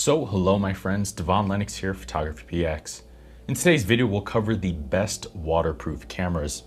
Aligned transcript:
So 0.00 0.24
hello 0.24 0.58
my 0.58 0.72
friends, 0.72 1.12
Devon 1.12 1.46
Lennox 1.46 1.76
here, 1.76 1.92
Photography 1.92 2.62
PX. 2.62 3.02
In 3.48 3.54
today's 3.54 3.84
video, 3.84 4.06
we'll 4.06 4.22
cover 4.22 4.56
the 4.56 4.72
best 4.72 5.26
waterproof 5.36 6.08
cameras. 6.08 6.62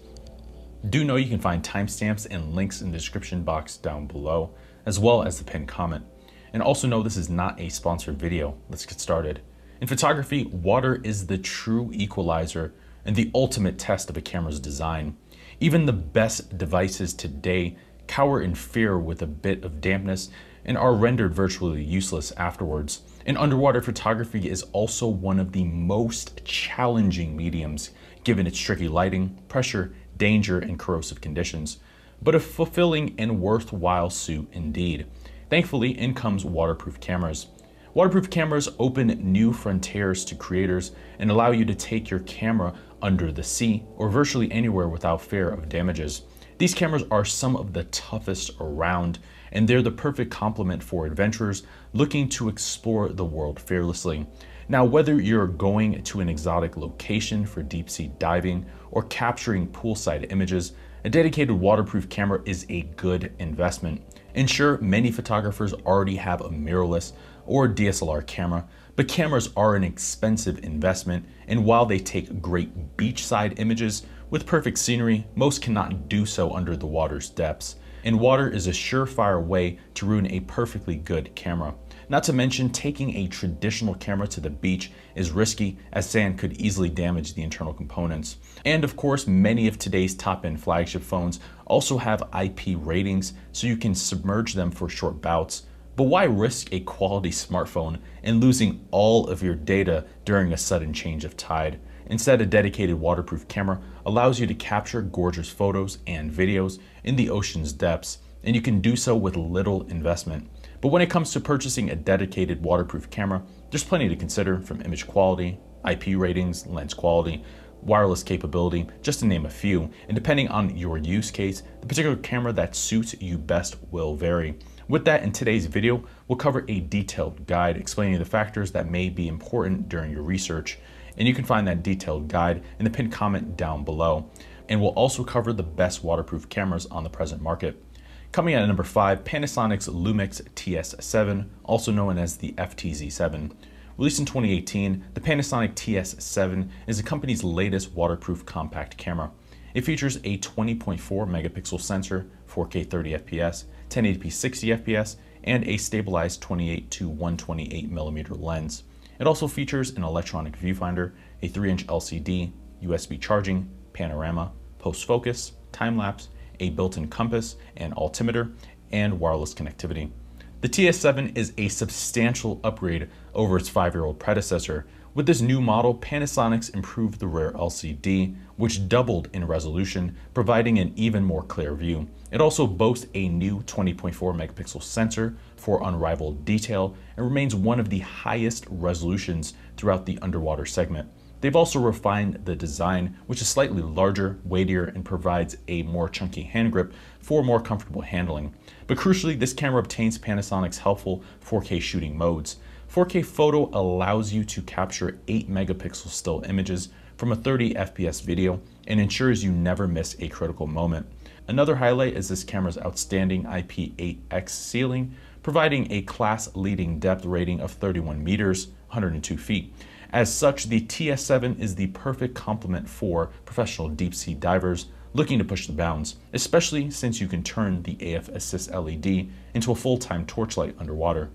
Do 0.91 1.03
know 1.03 1.15
you 1.15 1.27
can 1.27 1.39
find 1.39 1.63
timestamps 1.63 2.27
and 2.29 2.53
links 2.53 2.81
in 2.81 2.91
the 2.91 2.97
description 2.99 3.41
box 3.41 3.77
down 3.77 4.05
below, 4.05 4.53
as 4.85 4.99
well 4.99 5.23
as 5.23 5.39
the 5.39 5.43
pinned 5.45 5.67
comment. 5.67 6.05
And 6.53 6.61
also 6.61 6.87
know 6.87 7.01
this 7.01 7.17
is 7.17 7.27
not 7.27 7.59
a 7.59 7.69
sponsored 7.69 8.19
video. 8.19 8.55
Let's 8.69 8.85
get 8.85 8.99
started. 8.99 9.41
In 9.81 9.87
photography, 9.87 10.43
water 10.45 11.01
is 11.03 11.25
the 11.25 11.39
true 11.39 11.89
equalizer 11.91 12.75
and 13.03 13.15
the 13.15 13.31
ultimate 13.33 13.79
test 13.79 14.11
of 14.11 14.17
a 14.17 14.21
camera's 14.21 14.59
design. 14.59 15.17
Even 15.59 15.87
the 15.87 15.91
best 15.91 16.55
devices 16.55 17.15
today 17.15 17.77
cower 18.05 18.43
in 18.43 18.53
fear 18.53 18.99
with 18.99 19.23
a 19.23 19.27
bit 19.27 19.63
of 19.63 19.81
dampness 19.81 20.29
and 20.63 20.77
are 20.77 20.93
rendered 20.93 21.33
virtually 21.33 21.83
useless 21.83 22.31
afterwards. 22.33 23.01
And 23.25 23.37
underwater 23.37 23.81
photography 23.81 24.49
is 24.49 24.63
also 24.73 25.07
one 25.07 25.39
of 25.39 25.51
the 25.51 25.63
most 25.63 26.43
challenging 26.45 27.35
mediums 27.35 27.91
given 28.23 28.47
its 28.47 28.59
tricky 28.59 28.87
lighting, 28.87 29.41
pressure, 29.47 29.93
danger, 30.17 30.59
and 30.59 30.77
corrosive 30.79 31.21
conditions, 31.21 31.77
but 32.21 32.35
a 32.35 32.39
fulfilling 32.39 33.15
and 33.17 33.41
worthwhile 33.41 34.09
suit 34.09 34.47
indeed. 34.53 35.07
Thankfully, 35.49 35.97
in 35.97 36.13
comes 36.13 36.45
waterproof 36.45 36.99
cameras. 36.99 37.47
Waterproof 37.93 38.29
cameras 38.29 38.69
open 38.79 39.07
new 39.31 39.53
frontiers 39.53 40.25
to 40.25 40.35
creators 40.35 40.93
and 41.19 41.29
allow 41.29 41.51
you 41.51 41.63
to 41.65 41.75
take 41.75 42.09
your 42.09 42.21
camera 42.21 42.73
under 43.01 43.31
the 43.31 43.43
sea 43.43 43.83
or 43.97 44.09
virtually 44.09 44.51
anywhere 44.51 44.87
without 44.87 45.21
fear 45.21 45.49
of 45.49 45.69
damages. 45.69 46.23
These 46.57 46.73
cameras 46.73 47.03
are 47.11 47.25
some 47.25 47.55
of 47.55 47.73
the 47.73 47.83
toughest 47.85 48.51
around, 48.59 49.19
and 49.53 49.67
they're 49.67 49.81
the 49.81 49.91
perfect 49.91 50.31
complement 50.31 50.83
for 50.83 51.05
adventurers 51.05 51.63
looking 51.93 52.27
to 52.27 52.49
explore 52.49 53.07
the 53.07 53.23
world 53.23 53.59
fearlessly. 53.59 54.27
Now, 54.67 54.83
whether 54.83 55.21
you're 55.21 55.47
going 55.47 56.03
to 56.03 56.19
an 56.19 56.27
exotic 56.27 56.75
location 56.75 57.45
for 57.45 57.63
deep 57.63 57.89
sea 57.89 58.11
diving 58.17 58.65
or 58.91 59.03
capturing 59.03 59.67
poolside 59.67 60.31
images, 60.31 60.73
a 61.05 61.09
dedicated 61.09 61.55
waterproof 61.55 62.09
camera 62.09 62.41
is 62.45 62.65
a 62.69 62.81
good 62.95 63.33
investment. 63.39 64.01
And 64.35 64.49
sure, 64.49 64.77
many 64.79 65.11
photographers 65.11 65.73
already 65.73 66.15
have 66.15 66.41
a 66.41 66.49
mirrorless 66.49 67.13
or 67.45 67.67
DSLR 67.67 68.25
camera, 68.25 68.67
but 68.95 69.07
cameras 69.07 69.49
are 69.55 69.75
an 69.75 69.83
expensive 69.83 70.63
investment, 70.63 71.25
and 71.47 71.65
while 71.65 71.85
they 71.85 71.99
take 71.99 72.41
great 72.41 72.97
beachside 72.97 73.59
images 73.59 74.03
with 74.29 74.45
perfect 74.45 74.79
scenery, 74.79 75.27
most 75.35 75.61
cannot 75.61 76.07
do 76.07 76.25
so 76.25 76.51
under 76.51 76.77
the 76.77 76.87
water's 76.87 77.29
depths. 77.29 77.75
And 78.03 78.19
water 78.19 78.49
is 78.49 78.67
a 78.67 78.71
surefire 78.71 79.43
way 79.43 79.79
to 79.95 80.05
ruin 80.05 80.27
a 80.27 80.41
perfectly 80.41 80.95
good 80.95 81.33
camera. 81.35 81.73
Not 82.09 82.23
to 82.23 82.33
mention, 82.33 82.69
taking 82.69 83.15
a 83.15 83.27
traditional 83.27 83.95
camera 83.95 84.27
to 84.27 84.41
the 84.41 84.49
beach 84.49 84.91
is 85.15 85.31
risky 85.31 85.77
as 85.93 86.09
sand 86.09 86.37
could 86.37 86.53
easily 86.53 86.89
damage 86.89 87.33
the 87.33 87.43
internal 87.43 87.73
components. 87.73 88.37
And 88.65 88.83
of 88.83 88.97
course, 88.97 89.25
many 89.25 89.67
of 89.67 89.79
today's 89.79 90.13
top 90.13 90.45
end 90.45 90.61
flagship 90.61 91.01
phones 91.01 91.39
also 91.65 91.97
have 91.97 92.29
IP 92.37 92.75
ratings, 92.77 93.33
so 93.53 93.67
you 93.67 93.77
can 93.77 93.95
submerge 93.95 94.53
them 94.53 94.69
for 94.69 94.89
short 94.89 95.21
bouts. 95.21 95.63
But 95.95 96.03
why 96.03 96.23
risk 96.23 96.73
a 96.73 96.81
quality 96.81 97.29
smartphone 97.29 97.99
and 98.23 98.41
losing 98.41 98.85
all 98.91 99.29
of 99.29 99.43
your 99.43 99.55
data 99.55 100.05
during 100.25 100.51
a 100.51 100.57
sudden 100.57 100.91
change 100.91 101.23
of 101.23 101.37
tide? 101.37 101.79
Instead, 102.07 102.41
a 102.41 102.45
dedicated 102.45 102.99
waterproof 102.99 103.47
camera 103.47 103.81
allows 104.05 104.39
you 104.39 104.47
to 104.47 104.53
capture 104.53 105.01
gorgeous 105.01 105.49
photos 105.49 105.99
and 106.07 106.31
videos 106.31 106.79
in 107.03 107.15
the 107.15 107.29
ocean's 107.29 107.73
depths, 107.73 108.19
and 108.43 108.55
you 108.55 108.61
can 108.61 108.81
do 108.81 108.95
so 108.95 109.15
with 109.15 109.35
little 109.35 109.87
investment. 109.87 110.49
But 110.81 110.89
when 110.89 111.01
it 111.01 111.09
comes 111.09 111.31
to 111.31 111.39
purchasing 111.39 111.89
a 111.89 111.95
dedicated 111.95 112.61
waterproof 112.61 113.09
camera, 113.09 113.41
there's 113.71 113.83
plenty 113.83 114.09
to 114.09 114.15
consider 114.15 114.59
from 114.59 114.81
image 114.81 115.07
quality, 115.07 115.57
IP 115.89 116.17
ratings, 116.17 116.67
lens 116.67 116.93
quality, 116.93 117.43
wireless 117.81 118.23
capability, 118.23 118.87
just 119.01 119.19
to 119.19 119.25
name 119.25 119.45
a 119.45 119.49
few. 119.49 119.89
And 120.07 120.15
depending 120.15 120.47
on 120.49 120.75
your 120.77 120.97
use 120.97 121.31
case, 121.31 121.63
the 121.81 121.87
particular 121.87 122.15
camera 122.17 122.53
that 122.53 122.75
suits 122.75 123.15
you 123.21 123.37
best 123.37 123.77
will 123.91 124.15
vary. 124.15 124.57
With 124.87 125.05
that, 125.05 125.23
in 125.23 125.31
today's 125.31 125.65
video, 125.65 126.03
we'll 126.27 126.37
cover 126.37 126.65
a 126.67 126.81
detailed 126.81 127.47
guide 127.47 127.77
explaining 127.77 128.19
the 128.19 128.25
factors 128.25 128.71
that 128.73 128.89
may 128.91 129.09
be 129.09 129.27
important 129.27 129.87
during 129.87 130.11
your 130.11 130.23
research. 130.23 130.77
And 131.17 131.27
you 131.27 131.33
can 131.33 131.45
find 131.45 131.67
that 131.67 131.83
detailed 131.83 132.27
guide 132.27 132.63
in 132.79 132.85
the 132.85 132.91
pinned 132.91 133.11
comment 133.11 133.55
down 133.55 133.83
below. 133.83 134.29
And 134.69 134.81
we'll 134.81 134.91
also 134.91 135.23
cover 135.23 135.53
the 135.53 135.63
best 135.63 136.03
waterproof 136.03 136.49
cameras 136.49 136.85
on 136.87 137.03
the 137.03 137.09
present 137.09 137.41
market. 137.41 137.83
Coming 138.31 138.55
in 138.55 138.61
at 138.61 138.65
number 138.65 138.83
5, 138.83 139.23
Panasonic's 139.23 139.87
Lumix 139.87 140.41
TS7, 140.55 141.47
also 141.63 141.91
known 141.91 142.17
as 142.17 142.37
the 142.37 142.53
FTZ7. 142.53 143.51
Released 143.95 144.17
in 144.17 144.25
2018, 144.25 145.05
the 145.13 145.21
Panasonic 145.21 145.75
TS7 145.75 146.67
is 146.87 146.97
the 146.97 147.03
company's 147.03 147.43
latest 147.43 147.91
waterproof 147.93 148.43
compact 148.43 148.97
camera. 148.97 149.29
It 149.75 149.85
features 149.85 150.17
a 150.17 150.39
20.4 150.39 150.99
megapixel 150.99 151.79
sensor, 151.79 152.27
4K 152.49 152.89
30 152.89 153.13
FPS, 153.13 153.65
1080p 153.89 154.31
60 154.31 154.67
FPS, 154.67 155.15
and 155.43 155.63
a 155.65 155.77
stabilized 155.77 156.41
28 156.41 156.89
to 156.89 157.09
128 157.09 157.91
millimeter 157.91 158.33
lens. 158.33 158.83
It 159.23 159.27
also 159.27 159.47
features 159.47 159.91
an 159.91 160.03
electronic 160.03 160.59
viewfinder, 160.59 161.13
a 161.41 161.47
3-inch 161.47 161.87
LCD, 161.87 162.51
USB 162.83 163.21
charging, 163.21 163.69
panorama, 163.93 164.51
post 164.79 165.05
focus, 165.05 165.53
time 165.71 165.97
lapse, 165.97 166.27
a 166.59 166.71
built-in 166.71 167.07
compass 167.07 167.55
and 167.77 167.93
altimeter, 167.93 168.51
and 168.91 169.21
wireless 169.21 169.53
connectivity. 169.53 170.11
The 170.59 170.67
TS7 170.67 171.37
is 171.37 171.53
a 171.57 171.69
substantial 171.69 172.59
upgrade 172.65 173.09
over 173.33 173.55
its 173.55 173.69
five-year-old 173.69 174.19
predecessor. 174.19 174.87
With 175.15 175.27
this 175.27 175.41
new 175.41 175.61
model, 175.61 175.93
Panasonic's 175.93 176.69
improved 176.69 177.19
the 177.19 177.27
rear 177.27 177.51
LCD, 177.51 178.35
which 178.55 178.89
doubled 178.89 179.29
in 179.31 179.45
resolution, 179.45 180.15
providing 180.33 180.79
an 180.79 180.91
even 180.95 181.23
more 181.23 181.43
clear 181.43 181.75
view. 181.75 182.07
It 182.31 182.41
also 182.41 182.65
boasts 182.65 183.05
a 183.13 183.29
new 183.29 183.59
20.4 183.61 184.15
megapixel 184.15 184.81
sensor 184.81 185.37
for 185.55 185.87
unrivaled 185.87 186.45
detail 186.45 186.95
and 187.15 187.27
remains 187.27 187.53
one 187.53 187.79
of 187.79 187.91
the 187.91 187.99
highest 187.99 188.65
resolutions 188.71 189.53
throughout 189.77 190.07
the 190.07 190.17
underwater 190.23 190.65
segment. 190.65 191.07
They've 191.41 191.55
also 191.55 191.79
refined 191.79 192.45
the 192.45 192.55
design, 192.55 193.15
which 193.27 193.41
is 193.41 193.47
slightly 193.47 193.83
larger, 193.83 194.39
weightier, 194.43 194.85
and 194.85 195.05
provides 195.05 195.57
a 195.67 195.83
more 195.83 196.09
chunky 196.09 196.41
hand 196.41 196.71
grip 196.71 196.91
for 197.19 197.43
more 197.43 197.61
comfortable 197.61 198.01
handling. 198.01 198.55
But 198.87 198.97
crucially, 198.97 199.37
this 199.37 199.53
camera 199.53 199.81
obtains 199.81 200.17
Panasonic's 200.17 200.79
helpful 200.79 201.21
4K 201.45 201.81
shooting 201.81 202.17
modes. 202.17 202.55
4K 202.93 203.25
photo 203.25 203.71
allows 203.73 204.31
you 204.31 204.43
to 204.43 204.61
capture 204.61 205.17
8 205.27 205.49
megapixel 205.49 206.09
still 206.09 206.43
images 206.47 206.89
from 207.17 207.31
a 207.31 207.35
30 207.35 207.73
FPS 207.73 208.21
video 208.21 208.61
and 208.85 208.99
ensures 208.99 209.43
you 209.43 209.51
never 209.51 209.87
miss 209.87 210.15
a 210.19 210.27
critical 210.27 210.67
moment. 210.67 211.07
Another 211.47 211.75
highlight 211.75 212.15
is 212.15 212.29
this 212.29 212.43
camera's 212.43 212.77
outstanding 212.77 213.45
IP8X 213.45 214.49
sealing, 214.49 215.15
providing 215.41 215.91
a 215.91 216.03
class-leading 216.03 216.99
depth 216.99 217.25
rating 217.25 217.61
of 217.61 217.71
31 217.71 218.23
meters, 218.23 218.67
102 218.89 219.39
feet. 219.39 219.73
As 220.11 220.31
such, 220.31 220.65
the 220.65 220.81
TS7 220.81 221.59
is 221.59 221.73
the 221.73 221.87
perfect 221.87 222.35
complement 222.35 222.87
for 222.87 223.31
professional 223.43 223.89
deep 223.89 224.13
sea 224.13 224.35
divers 224.35 224.85
looking 225.15 225.39
to 225.39 225.45
push 225.45 225.65
the 225.65 225.73
bounds, 225.73 226.17
especially 226.33 226.91
since 226.91 227.19
you 227.19 227.27
can 227.27 227.41
turn 227.41 227.81
the 227.81 228.13
AF 228.13 228.29
Assist 228.29 228.71
LED 228.71 229.29
into 229.55 229.71
a 229.71 229.75
full-time 229.75 230.27
torchlight 230.27 230.75
underwater. 230.79 231.31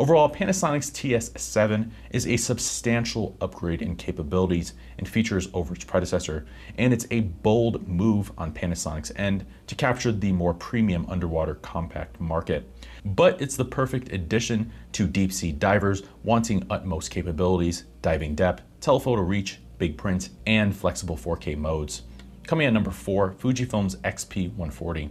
Overall, 0.00 0.30
Panasonic's 0.30 0.90
TS7 0.90 1.90
is 2.10 2.26
a 2.26 2.38
substantial 2.38 3.36
upgrade 3.42 3.82
in 3.82 3.96
capabilities 3.96 4.72
and 4.96 5.06
features 5.06 5.50
over 5.52 5.74
its 5.74 5.84
predecessor, 5.84 6.46
and 6.78 6.94
it's 6.94 7.06
a 7.10 7.20
bold 7.20 7.86
move 7.86 8.32
on 8.38 8.50
Panasonic's 8.50 9.12
end 9.16 9.44
to 9.66 9.74
capture 9.74 10.10
the 10.10 10.32
more 10.32 10.54
premium 10.54 11.04
underwater 11.10 11.56
compact 11.56 12.18
market. 12.18 12.66
But 13.04 13.42
it's 13.42 13.58
the 13.58 13.64
perfect 13.66 14.10
addition 14.10 14.72
to 14.92 15.06
deep 15.06 15.34
sea 15.34 15.52
divers 15.52 16.02
wanting 16.24 16.66
utmost 16.70 17.10
capabilities, 17.10 17.84
diving 18.00 18.34
depth, 18.34 18.62
telephoto 18.80 19.20
reach, 19.20 19.58
big 19.76 19.98
print, 19.98 20.30
and 20.46 20.74
flexible 20.74 21.18
4K 21.18 21.58
modes. 21.58 22.04
Coming 22.46 22.66
at 22.66 22.72
number 22.72 22.90
4, 22.90 23.32
Fujifilm's 23.32 23.96
XP140. 23.96 25.10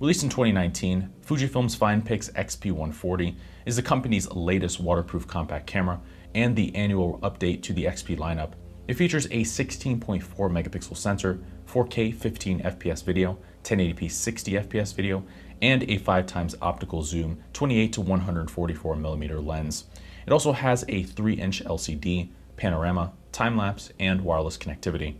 Released 0.00 0.22
in 0.22 0.28
2019, 0.28 1.10
Fujifilm's 1.26 1.76
FinePix 1.76 2.32
XP140 2.34 3.34
is 3.68 3.76
the 3.76 3.82
company's 3.82 4.30
latest 4.30 4.80
waterproof 4.80 5.26
compact 5.26 5.66
camera 5.66 6.00
and 6.34 6.56
the 6.56 6.74
annual 6.74 7.18
update 7.18 7.60
to 7.60 7.74
the 7.74 7.84
XP 7.84 8.16
lineup. 8.16 8.52
It 8.86 8.94
features 8.94 9.26
a 9.26 9.42
16.4 9.42 10.22
megapixel 10.24 10.96
sensor, 10.96 11.38
4K 11.70 12.14
15 12.14 12.60
FPS 12.60 13.04
video, 13.04 13.36
1080p 13.64 14.10
60 14.10 14.52
FPS 14.52 14.94
video, 14.94 15.22
and 15.60 15.82
a 15.82 15.98
5 15.98 16.24
times 16.24 16.54
optical 16.62 17.02
zoom 17.02 17.42
28 17.52 17.92
to 17.92 18.00
144 18.00 18.96
millimeter 18.96 19.38
lens. 19.38 19.84
It 20.26 20.32
also 20.32 20.52
has 20.52 20.86
a 20.88 21.02
3 21.02 21.34
inch 21.34 21.62
LCD, 21.62 22.30
panorama, 22.56 23.12
time 23.32 23.58
lapse, 23.58 23.92
and 24.00 24.22
wireless 24.22 24.56
connectivity. 24.56 25.16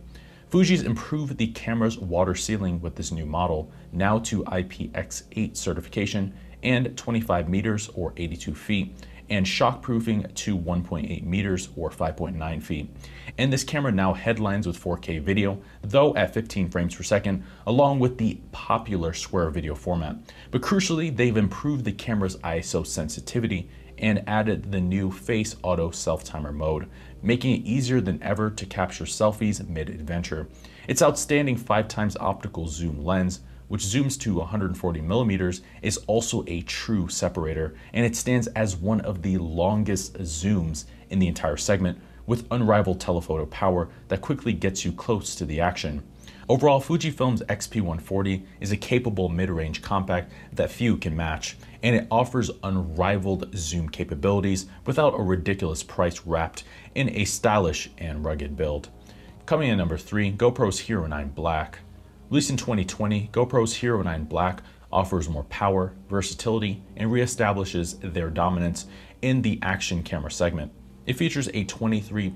Fuji's 0.49 0.81
improved 0.81 1.37
the 1.37 1.51
camera's 1.51 1.99
water 1.99 2.33
sealing 2.33 2.81
with 2.81 2.95
this 2.95 3.11
new 3.11 3.27
model, 3.27 3.71
now 3.91 4.17
to 4.17 4.43
IPX8 4.45 5.55
certification 5.55 6.33
and 6.63 6.95
25 6.97 7.49
meters 7.49 7.89
or 7.95 8.13
82 8.17 8.55
feet, 8.55 8.95
and 9.29 9.45
shockproofing 9.45 10.33
to 10.33 10.57
1.8 10.57 11.23
meters 11.23 11.69
or 11.75 11.89
5.9 11.89 12.63
feet. 12.63 12.89
And 13.37 13.53
this 13.53 13.63
camera 13.63 13.91
now 13.91 14.13
headlines 14.13 14.65
with 14.65 14.81
4K 14.81 15.21
video, 15.21 15.59
though 15.81 16.15
at 16.15 16.33
15 16.33 16.69
frames 16.69 16.95
per 16.95 17.03
second, 17.03 17.43
along 17.67 17.99
with 17.99 18.17
the 18.17 18.39
popular 18.51 19.13
square 19.13 19.49
video 19.49 19.75
format. 19.75 20.15
But 20.51 20.61
crucially, 20.61 21.15
they've 21.15 21.37
improved 21.37 21.85
the 21.85 21.91
camera's 21.91 22.37
ISO 22.37 22.85
sensitivity 22.85 23.69
and 23.99 24.23
added 24.27 24.71
the 24.71 24.79
new 24.79 25.11
face 25.11 25.55
auto 25.61 25.91
self 25.91 26.23
timer 26.23 26.53
mode, 26.53 26.87
making 27.21 27.55
it 27.55 27.65
easier 27.65 28.01
than 28.01 28.21
ever 28.23 28.49
to 28.49 28.65
capture 28.65 29.03
selfies 29.03 29.67
mid 29.67 29.89
adventure. 29.89 30.47
Its 30.87 31.01
outstanding 31.01 31.57
5 31.57 31.87
times 31.87 32.17
optical 32.17 32.67
zoom 32.67 33.03
lens 33.03 33.41
which 33.69 33.83
zooms 33.83 34.19
to 34.19 34.35
140 34.35 34.99
millimeters, 34.99 35.61
is 35.81 35.97
also 36.07 36.43
a 36.47 36.61
true 36.63 37.07
separator, 37.07 37.73
and 37.93 38.05
it 38.05 38.15
stands 38.15 38.47
as 38.47 38.75
one 38.75 38.99
of 39.01 39.21
the 39.21 39.37
longest 39.37 40.13
zooms 40.15 40.83
in 41.09 41.19
the 41.19 41.27
entire 41.27 41.57
segment, 41.57 41.97
with 42.27 42.45
unrivaled 42.51 42.99
telephoto 42.99 43.45
power 43.45 43.89
that 44.09 44.21
quickly 44.21 44.53
gets 44.53 44.83
you 44.83 44.91
close 44.91 45.33
to 45.33 45.45
the 45.45 45.61
action. 45.61 46.03
Overall, 46.47 46.81
Fujifilm's 46.81 47.43
XP140 47.43 48.43
is 48.59 48.71
a 48.71 48.77
capable 48.77 49.29
mid-range 49.29 49.83
compact 49.83 50.31
that 50.53 50.71
few 50.71 50.97
can 50.97 51.15
match, 51.15 51.57
and 51.83 51.95
it 51.95 52.07
offers 52.09 52.49
unrivaled 52.63 53.55
zoom 53.55 53.87
capabilities 53.87 54.65
without 54.85 55.19
a 55.19 55.23
ridiculous 55.23 55.83
price 55.83 56.25
wrapped 56.25 56.63
in 56.95 57.09
a 57.09 57.25
stylish 57.25 57.91
and 57.99 58.25
rugged 58.25 58.57
build. 58.57 58.89
Coming 59.45 59.69
in 59.69 59.77
number 59.77 59.97
3, 59.97 60.33
GoPro's 60.33 60.79
Hero 60.79 61.05
9 61.05 61.29
Black. 61.29 61.79
Released 62.29 62.51
in 62.51 62.57
2020, 62.57 63.29
GoPro's 63.33 63.73
Hero 63.77 64.03
9 64.03 64.25
Black 64.25 64.61
offers 64.91 65.27
more 65.27 65.45
power, 65.45 65.93
versatility, 66.07 66.83
and 66.95 67.09
reestablishes 67.09 67.99
their 68.13 68.29
dominance 68.29 68.85
in 69.23 69.41
the 69.41 69.57
action 69.63 70.03
camera 70.03 70.29
segment. 70.29 70.71
It 71.07 71.13
features 71.13 71.47
a 71.47 71.65
23.6 71.65 72.35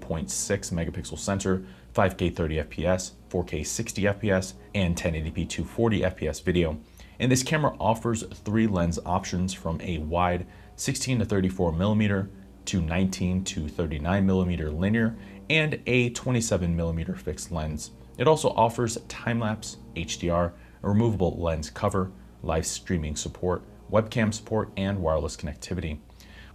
megapixel 0.71 1.19
sensor, 1.19 1.63
5K 1.93 2.35
30 2.35 2.55
FPS, 2.63 3.11
4K 3.29 3.63
60 3.63 4.01
FPS, 4.03 4.53
and 4.73 4.95
1080p 4.95 5.47
240 5.47 6.01
FPS 6.01 6.41
video. 6.41 6.79
And 7.19 7.31
this 7.31 7.43
camera 7.43 7.75
offers 7.79 8.23
three 8.23 8.65
lens 8.65 8.97
options 9.05 9.53
from 9.53 9.79
a 9.81 9.99
wide 9.99 10.47
16 10.75 11.19
to 11.19 11.25
34 11.25 11.71
millimeter 11.71 12.31
to 12.65 12.81
19 12.81 13.43
to 13.43 13.67
39 13.67 14.25
millimeter 14.25 14.71
linear 14.71 15.15
and 15.51 15.79
a 15.85 16.09
27 16.09 16.75
millimeter 16.75 17.13
fixed 17.13 17.51
lens. 17.51 17.91
It 18.17 18.27
also 18.27 18.49
offers 18.49 18.97
time-lapse, 19.07 19.77
HDR, 19.95 20.51
a 20.83 20.89
removable 20.89 21.37
lens 21.41 21.69
cover, 21.69 22.11
live 22.43 22.65
streaming 22.65 23.15
support, 23.15 23.63
webcam 23.91 24.33
support, 24.33 24.69
and 24.77 25.01
wireless 25.01 25.35
connectivity. 25.35 25.99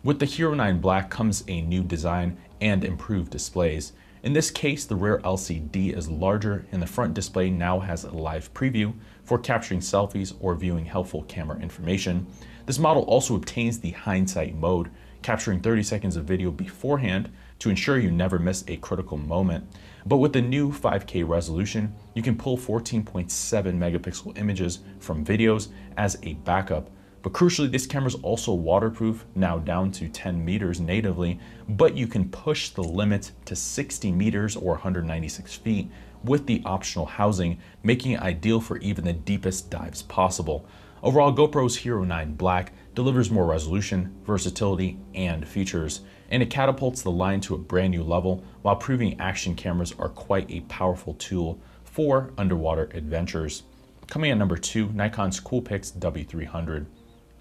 With 0.05 0.21
the 0.21 0.27
Hero 0.27 0.55
9 0.55 0.81
Black 0.81 1.11
comes 1.11 1.43
a 1.49 1.61
new 1.63 1.83
design 1.83 2.39
and 2.61 2.85
improved 2.85 3.33
displays. 3.33 3.93
In 4.23 4.33
this 4.33 4.51
case, 4.51 4.85
the 4.85 4.97
rear 4.97 5.19
LCD 5.19 5.97
is 5.97 6.09
larger 6.09 6.67
and 6.71 6.81
the 6.81 6.87
front 6.87 7.15
display 7.15 7.51
now 7.51 7.81
has 7.81 8.05
a 8.05 8.11
live 8.11 8.53
preview 8.55 8.93
for 9.25 9.39
capturing 9.39 9.81
selfies 9.81 10.35
or 10.41 10.55
viewing 10.55 10.85
helpful 10.85 11.23
camera 11.25 11.59
information. 11.59 12.27
This 12.67 12.79
model 12.79 13.03
also 13.05 13.35
obtains 13.35 13.81
the 13.81 13.91
hindsight 13.91 14.55
mode, 14.55 14.91
capturing 15.23 15.61
30 15.61 15.83
seconds 15.83 16.17
of 16.17 16.25
video 16.25 16.51
beforehand 16.51 17.31
to 17.59 17.71
ensure 17.71 17.99
you 17.99 18.11
never 18.11 18.39
miss 18.39 18.65
a 18.69 18.77
critical 18.77 19.17
moment. 19.17 19.65
But 20.07 20.19
with 20.19 20.33
the 20.33 20.43
new 20.43 20.71
5K 20.71 21.29
resolution, 21.29 21.95
you 22.15 22.23
can 22.23 22.37
pull 22.37 22.57
14.7 22.57 23.29
megapixel 23.31 24.39
images 24.39 24.81
from 25.01 25.25
videos 25.25 25.69
as 25.97 26.19
a 26.23 26.35
backup. 26.35 26.91
But 27.23 27.33
crucially, 27.33 27.71
this 27.71 27.87
camera 27.87 28.09
is 28.09 28.15
also 28.17 28.53
waterproof, 28.55 29.27
now 29.35 29.59
down 29.59 29.91
to 29.93 30.09
10 30.09 30.45
meters 30.45 30.81
natively, 30.81 31.41
but 31.69 31.97
you 31.97 32.07
can 32.07 32.29
push 32.29 32.71
the 32.71 32.83
limit 32.83 33.33
to 33.47 33.57
60 33.57 34.13
meters 34.13 34.55
or 34.55 34.73
196 34.73 35.57
feet 35.57 35.91
with 36.25 36.47
the 36.47 36.63
optional 36.65 37.07
housing, 37.07 37.59
making 37.83 38.13
it 38.13 38.21
ideal 38.21 38.61
for 38.61 38.79
even 38.79 39.05
the 39.05 39.13
deepest 39.13 39.69
dives 39.69 40.03
possible. 40.03 40.67
Overall, 41.03 41.33
GoPro's 41.33 41.77
Hero 41.77 42.05
9 42.05 42.35
Black 42.35 42.73
delivers 42.99 43.31
more 43.31 43.47
resolution, 43.47 44.13
versatility, 44.25 44.99
and 45.15 45.47
features, 45.47 46.01
and 46.31 46.43
it 46.43 46.51
catapults 46.51 47.01
the 47.01 47.09
line 47.09 47.41
to 47.41 47.55
a 47.55 47.59
brand 47.59 47.93
new 47.93 48.03
level 48.03 48.43
while 48.63 48.75
proving 48.75 49.21
action 49.21 49.55
cameras 49.55 49.95
are 50.01 50.09
quite 50.09 50.51
a 50.51 50.63
powerful 50.63 51.15
tool 51.15 51.61
for 51.85 52.33
underwater 52.39 52.91
adventures. 52.95 53.63
Coming 54.09 54.33
at 54.33 54.37
number 54.37 54.57
2, 54.57 54.89
Nikon's 54.89 55.39
Coolpix 55.39 55.97
W300. 55.97 56.87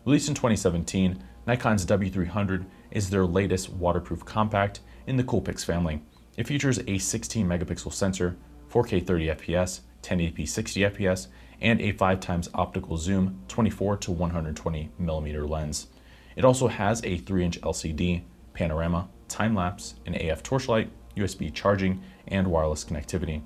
Released 0.06 0.30
in 0.30 0.36
2017, 0.36 1.24
Nikon's 1.48 1.88
W300 1.88 2.64
is 2.92 3.10
their 3.10 3.26
latest 3.26 3.70
waterproof 3.70 4.24
compact 4.24 4.82
in 5.08 5.18
the 5.18 5.24
Coolpix 5.24 5.66
family. 5.66 6.04
It 6.38 6.46
features 6.46 6.82
a 6.86 7.00
16 7.00 7.48
megapixel 7.48 7.92
sensor, 7.92 8.38
4K 8.72 9.08
30 9.08 9.26
FPS, 9.30 9.80
1080p 10.04 10.48
60 10.48 10.82
FPS, 10.82 11.28
and 11.62 11.82
a 11.82 11.92
5 11.92 12.20
times 12.20 12.50
optical 12.54 12.98
zoom 12.98 13.42
24 13.48 13.98
to 13.98 14.12
120 14.12 14.90
millimeter 14.98 15.46
lens. 15.46 15.88
It 16.36 16.46
also 16.46 16.68
has 16.68 17.04
a 17.04 17.18
3 17.18 17.44
inch 17.44 17.62
LCD, 17.62 18.24
panorama, 18.54 19.10
time 19.28 19.56
lapse, 19.56 19.96
an 20.06 20.16
AF 20.16 20.44
torchlight, 20.44 20.90
USB 21.16 21.54
charging, 21.54 22.02
and 22.28 22.48
wireless 22.48 22.86
connectivity. 22.86 23.42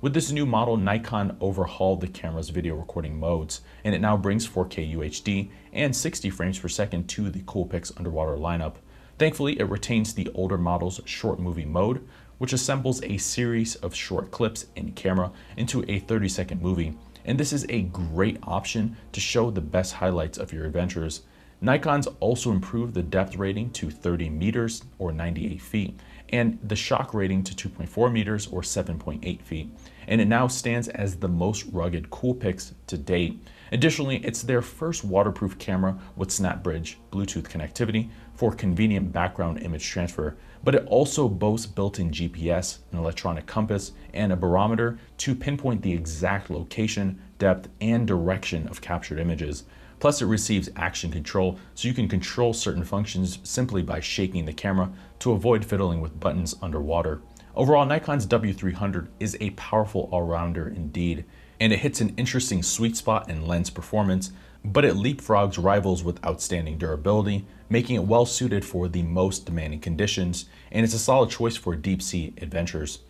With 0.00 0.14
this 0.14 0.30
new 0.30 0.46
model, 0.46 0.76
Nikon 0.76 1.36
overhauled 1.40 2.00
the 2.00 2.06
camera's 2.06 2.50
video 2.50 2.76
recording 2.76 3.18
modes, 3.18 3.62
and 3.82 3.96
it 3.96 4.00
now 4.00 4.16
brings 4.16 4.46
4K 4.46 4.94
UHD 4.94 5.50
and 5.72 5.94
60 5.94 6.30
frames 6.30 6.60
per 6.60 6.68
second 6.68 7.08
to 7.08 7.28
the 7.30 7.40
Coolpix 7.40 7.90
underwater 7.96 8.36
lineup. 8.36 8.76
Thankfully, 9.18 9.58
it 9.58 9.68
retains 9.68 10.14
the 10.14 10.30
older 10.34 10.56
model's 10.56 11.00
short 11.04 11.40
movie 11.40 11.64
mode, 11.64 12.06
which 12.38 12.52
assembles 12.52 13.02
a 13.02 13.16
series 13.16 13.74
of 13.76 13.92
short 13.92 14.30
clips 14.30 14.66
in 14.76 14.92
camera 14.92 15.32
into 15.56 15.84
a 15.88 15.98
30 15.98 16.28
second 16.28 16.62
movie. 16.62 16.96
And 17.28 17.38
this 17.38 17.52
is 17.52 17.66
a 17.68 17.82
great 17.82 18.38
option 18.42 18.96
to 19.12 19.20
show 19.20 19.50
the 19.50 19.60
best 19.60 19.92
highlights 19.92 20.38
of 20.38 20.50
your 20.50 20.64
adventures. 20.64 21.24
Nikon's 21.60 22.06
also 22.20 22.50
improved 22.50 22.94
the 22.94 23.02
depth 23.02 23.36
rating 23.36 23.70
to 23.72 23.90
30 23.90 24.30
meters 24.30 24.82
or 24.98 25.12
98 25.12 25.60
feet 25.60 26.00
and 26.30 26.58
the 26.62 26.76
shock 26.76 27.12
rating 27.12 27.44
to 27.44 27.68
2.4 27.68 28.10
meters 28.10 28.46
or 28.46 28.62
7.8 28.62 29.42
feet. 29.42 29.68
And 30.06 30.22
it 30.22 30.24
now 30.28 30.46
stands 30.46 30.88
as 30.88 31.16
the 31.16 31.28
most 31.28 31.66
rugged 31.70 32.08
Coolpix 32.08 32.72
to 32.86 32.96
date. 32.96 33.42
Additionally, 33.72 34.24
it's 34.24 34.42
their 34.42 34.62
first 34.62 35.04
waterproof 35.04 35.58
camera 35.58 35.98
with 36.16 36.30
SnapBridge 36.30 36.96
Bluetooth 37.12 37.48
connectivity 37.48 38.08
for 38.38 38.52
convenient 38.52 39.10
background 39.12 39.60
image 39.64 39.84
transfer, 39.84 40.36
but 40.62 40.72
it 40.72 40.86
also 40.86 41.28
boasts 41.28 41.66
built-in 41.66 42.08
GPS, 42.12 42.78
an 42.92 42.98
electronic 42.98 43.46
compass, 43.46 43.90
and 44.14 44.32
a 44.32 44.36
barometer 44.36 44.96
to 45.16 45.34
pinpoint 45.34 45.82
the 45.82 45.92
exact 45.92 46.48
location, 46.48 47.20
depth, 47.40 47.68
and 47.80 48.06
direction 48.06 48.68
of 48.68 48.80
captured 48.80 49.18
images. 49.18 49.64
Plus, 49.98 50.22
it 50.22 50.26
receives 50.26 50.70
action 50.76 51.10
control, 51.10 51.58
so 51.74 51.88
you 51.88 51.94
can 51.94 52.06
control 52.06 52.52
certain 52.52 52.84
functions 52.84 53.40
simply 53.42 53.82
by 53.82 53.98
shaking 53.98 54.44
the 54.44 54.52
camera 54.52 54.88
to 55.18 55.32
avoid 55.32 55.64
fiddling 55.64 56.00
with 56.00 56.20
buttons 56.20 56.54
underwater. 56.62 57.20
Overall, 57.56 57.86
Nikon's 57.86 58.24
W300 58.24 59.08
is 59.18 59.36
a 59.40 59.50
powerful 59.50 60.08
all-rounder 60.12 60.68
indeed, 60.68 61.24
and 61.58 61.72
it 61.72 61.80
hits 61.80 62.00
an 62.00 62.14
interesting 62.16 62.62
sweet 62.62 62.96
spot 62.96 63.28
in 63.28 63.48
lens 63.48 63.68
performance, 63.68 64.30
but 64.64 64.84
it 64.84 64.94
leapfrogs 64.94 65.60
rivals 65.60 66.04
with 66.04 66.24
outstanding 66.24 66.78
durability, 66.78 67.44
making 67.70 67.96
it 67.96 68.04
well 68.04 68.26
suited 68.26 68.64
for 68.64 68.88
the 68.88 69.02
most 69.02 69.46
demanding 69.46 69.80
conditions, 69.80 70.46
and 70.72 70.84
it's 70.84 70.94
a 70.94 70.98
solid 70.98 71.30
choice 71.30 71.56
for 71.56 71.76
deep 71.76 72.02
sea 72.02 72.34
adventures. 72.40 73.00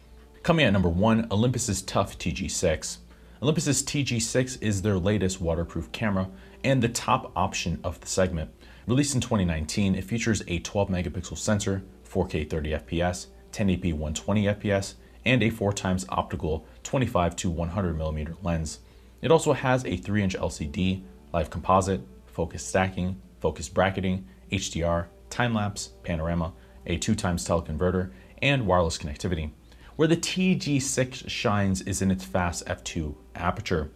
Coming 0.43 0.67
at 0.67 0.73
number 0.73 0.89
one, 0.89 1.27
Olympus's 1.31 1.83
Tough 1.83 2.19
TG6. 2.19 2.99
Olympus's 3.43 3.83
TG6 3.83 4.63
is 4.63 4.83
their 4.83 4.99
latest 4.99 5.41
waterproof 5.41 5.93
camera 5.93 6.29
and 6.65 6.83
the 6.83 6.89
top 6.89 7.31
option 7.37 7.79
of 7.85 8.01
the 8.01 8.07
segment. 8.07 8.51
Released 8.87 9.15
in 9.15 9.21
2019, 9.21 9.95
it 9.95 10.05
features 10.05 10.43
a 10.49 10.59
12 10.61 10.89
megapixel 10.89 11.37
sensor, 11.37 11.85
4K 12.09 12.49
30 12.49 12.71
FPS, 12.71 13.27
1080p 13.53 13.93
120 13.93 14.45
FPS, 14.45 14.95
and 15.25 15.43
a 15.43 15.51
4 15.51 15.73
times 15.73 16.07
optical 16.09 16.67
25 16.83 17.37
to 17.37 17.51
100 17.51 17.97
millimeter 17.97 18.35
lens. 18.43 18.81
It 19.21 19.31
also 19.31 19.53
has 19.53 19.85
a 19.85 19.97
3 19.97 20.23
inch 20.23 20.37
LCD, 20.37 21.03
live 21.33 21.51
composite, 21.51 22.01
focus 22.27 22.65
stacking, 22.65 23.21
focus 23.41 23.69
bracketing, 23.69 24.27
HDR, 24.51 25.07
time 25.31 25.55
lapse, 25.55 25.91
panorama, 26.03 26.53
a 26.87 26.97
2 26.97 27.15
times 27.15 27.47
teleconverter, 27.47 28.11
and 28.41 28.67
wireless 28.67 28.99
connectivity. 28.99 29.51
Where 29.97 30.09
the 30.09 30.17
TG6 30.17 31.29
shines 31.29 31.83
is 31.83 32.03
in 32.03 32.11
its 32.11 32.25
fast 32.25 32.67
f2 32.67 33.15
aperture, 33.35 33.91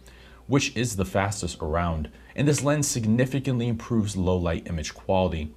which 0.47 0.75
is 0.75 0.95
the 0.95 1.05
fastest 1.05 1.59
around, 1.61 2.09
and 2.35 2.47
this 2.47 2.63
lens 2.63 2.87
significantly 2.87 3.67
improves 3.67 4.17
low 4.17 4.37
light 4.37 4.67
image 4.67 4.93
quality. 4.93 5.53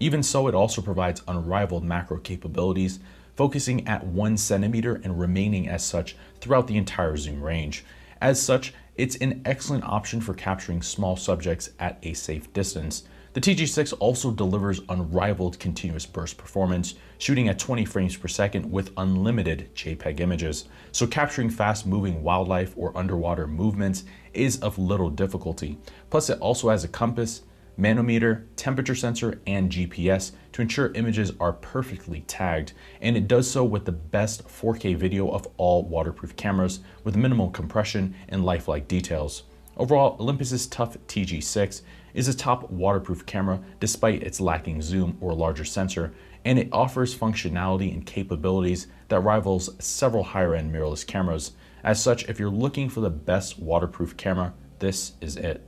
Even 0.00 0.22
so, 0.22 0.48
it 0.48 0.54
also 0.54 0.82
provides 0.82 1.22
unrivaled 1.28 1.84
macro 1.84 2.18
capabilities, 2.18 2.98
focusing 3.36 3.86
at 3.86 4.06
one 4.06 4.36
centimeter 4.36 5.00
and 5.04 5.18
remaining 5.18 5.68
as 5.68 5.84
such 5.84 6.16
throughout 6.40 6.66
the 6.66 6.76
entire 6.76 7.16
zoom 7.16 7.42
range. 7.42 7.84
As 8.20 8.42
such, 8.42 8.74
it's 8.96 9.16
an 9.16 9.42
excellent 9.44 9.84
option 9.84 10.20
for 10.20 10.34
capturing 10.34 10.82
small 10.82 11.16
subjects 11.16 11.70
at 11.78 11.98
a 12.02 12.14
safe 12.14 12.52
distance. 12.52 13.04
The 13.34 13.40
TG6 13.40 13.94
also 13.98 14.30
delivers 14.30 14.80
unrivaled 14.88 15.58
continuous 15.58 16.06
burst 16.06 16.38
performance, 16.38 16.94
shooting 17.18 17.48
at 17.48 17.58
20 17.58 17.84
frames 17.84 18.16
per 18.16 18.28
second 18.28 18.70
with 18.70 18.92
unlimited 18.96 19.74
JPEG 19.74 20.20
images. 20.20 20.66
So 20.92 21.04
capturing 21.08 21.50
fast 21.50 21.84
moving 21.84 22.22
wildlife 22.22 22.74
or 22.76 22.96
underwater 22.96 23.48
movements 23.48 24.04
is 24.34 24.60
of 24.60 24.78
little 24.78 25.10
difficulty. 25.10 25.78
Plus 26.10 26.30
it 26.30 26.38
also 26.38 26.68
has 26.68 26.84
a 26.84 26.88
compass, 26.88 27.42
manometer, 27.76 28.46
temperature 28.54 28.94
sensor, 28.94 29.40
and 29.48 29.68
GPS 29.68 30.30
to 30.52 30.62
ensure 30.62 30.92
images 30.92 31.32
are 31.40 31.54
perfectly 31.54 32.20
tagged, 32.28 32.72
and 33.00 33.16
it 33.16 33.26
does 33.26 33.50
so 33.50 33.64
with 33.64 33.84
the 33.84 33.90
best 33.90 34.46
4K 34.46 34.96
video 34.96 35.28
of 35.28 35.48
all 35.56 35.82
waterproof 35.82 36.36
cameras 36.36 36.78
with 37.02 37.16
minimal 37.16 37.50
compression 37.50 38.14
and 38.28 38.44
lifelike 38.44 38.86
details. 38.86 39.42
Overall, 39.76 40.16
Olympus's 40.20 40.68
Tough 40.68 40.96
TG6 41.08 41.82
is 42.14 42.28
a 42.28 42.36
top 42.36 42.70
waterproof 42.70 43.26
camera 43.26 43.60
despite 43.80 44.22
its 44.22 44.40
lacking 44.40 44.80
zoom 44.80 45.18
or 45.20 45.34
larger 45.34 45.64
sensor, 45.64 46.14
and 46.44 46.58
it 46.58 46.68
offers 46.72 47.14
functionality 47.14 47.92
and 47.92 48.06
capabilities 48.06 48.86
that 49.08 49.20
rivals 49.20 49.70
several 49.84 50.24
higher-end 50.24 50.72
mirrorless 50.72 51.06
cameras. 51.06 51.52
As 51.82 52.02
such, 52.02 52.28
if 52.28 52.38
you're 52.38 52.48
looking 52.48 52.88
for 52.88 53.00
the 53.00 53.10
best 53.10 53.58
waterproof 53.58 54.16
camera, 54.16 54.54
this 54.78 55.12
is 55.20 55.36
it. 55.36 55.62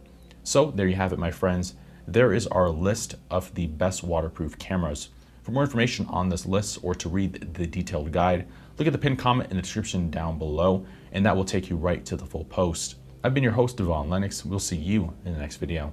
So 0.45 0.71
there 0.71 0.87
you 0.87 0.97
have 0.97 1.12
it, 1.12 1.19
my 1.19 1.31
friends 1.31 1.75
there 2.07 2.33
is 2.33 2.47
our 2.47 2.69
list 2.69 3.17
of 3.31 3.53
the 3.55 3.67
best 3.67 4.03
waterproof 4.03 4.59
cameras. 4.59 5.09
For 5.43 5.50
more 5.50 5.65
information 5.65 6.07
on 6.09 6.29
this 6.29 6.47
list 6.47 6.79
or 6.83 6.95
to 6.95 7.09
read 7.09 7.55
the 7.55 7.67
detailed 7.67 8.12
guide, 8.12 8.47
look 8.79 8.87
at 8.87 8.93
the 8.93 8.99
pinned 8.99 9.19
comment 9.19 9.50
in 9.50 9.57
the 9.57 9.62
description 9.62 10.11
down 10.11 10.38
below, 10.38 10.87
and 11.12 11.25
that 11.26 11.37
will 11.37 11.45
take 11.45 11.69
you 11.69 11.76
right 11.76 12.05
to 12.05 12.17
the 12.17 12.26
full 12.26 12.45
post. 12.45 12.97
I've 13.25 13.35
been 13.35 13.43
your 13.43 13.53
host, 13.53 13.76
Devon 13.76 14.09
Lennox. 14.09 14.45
We'll 14.45 14.59
see 14.59 14.76
you 14.76 15.15
in 15.25 15.33
the 15.35 15.41
next 15.41 15.57
video. 15.57 15.93